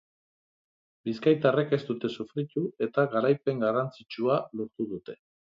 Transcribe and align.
Bizkaitarrek 1.09 1.75
ez 1.77 1.79
dute 1.91 2.11
sofritu 2.21 2.65
eta 2.89 3.07
garaipen 3.15 3.63
garrantzitsua 3.67 4.43
lortu 4.59 4.93
dute. 4.97 5.21